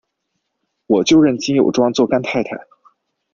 [0.87, 2.59] 我就认金友庄做干太太！